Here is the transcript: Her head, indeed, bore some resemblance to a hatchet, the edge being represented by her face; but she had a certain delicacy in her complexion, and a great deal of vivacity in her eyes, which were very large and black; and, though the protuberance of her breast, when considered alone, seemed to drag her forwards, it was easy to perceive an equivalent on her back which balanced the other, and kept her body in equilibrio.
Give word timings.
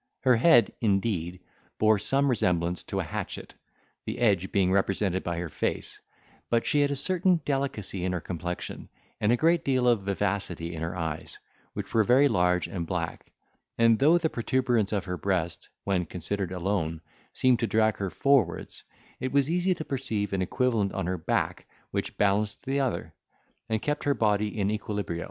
Her 0.21 0.35
head, 0.37 0.73
indeed, 0.81 1.41
bore 1.77 1.99
some 1.99 2.27
resemblance 2.27 2.81
to 2.85 2.99
a 2.99 3.03
hatchet, 3.03 3.53
the 4.03 4.17
edge 4.17 4.51
being 4.51 4.71
represented 4.71 5.23
by 5.23 5.37
her 5.37 5.47
face; 5.47 6.01
but 6.49 6.65
she 6.65 6.81
had 6.81 6.89
a 6.89 6.95
certain 6.95 7.39
delicacy 7.45 8.03
in 8.03 8.11
her 8.11 8.19
complexion, 8.19 8.89
and 9.19 9.31
a 9.31 9.37
great 9.37 9.63
deal 9.63 9.87
of 9.87 10.01
vivacity 10.01 10.73
in 10.73 10.81
her 10.81 10.97
eyes, 10.97 11.37
which 11.73 11.93
were 11.93 12.03
very 12.03 12.27
large 12.27 12.65
and 12.65 12.87
black; 12.87 13.31
and, 13.77 13.99
though 13.99 14.17
the 14.17 14.27
protuberance 14.31 14.91
of 14.91 15.05
her 15.05 15.17
breast, 15.17 15.69
when 15.83 16.07
considered 16.07 16.51
alone, 16.51 17.01
seemed 17.31 17.59
to 17.59 17.67
drag 17.67 17.97
her 17.97 18.09
forwards, 18.09 18.83
it 19.19 19.31
was 19.31 19.51
easy 19.51 19.75
to 19.75 19.85
perceive 19.85 20.33
an 20.33 20.41
equivalent 20.41 20.91
on 20.93 21.05
her 21.05 21.19
back 21.19 21.67
which 21.91 22.17
balanced 22.17 22.65
the 22.65 22.79
other, 22.79 23.13
and 23.69 23.83
kept 23.83 24.05
her 24.05 24.15
body 24.15 24.57
in 24.59 24.69
equilibrio. 24.69 25.19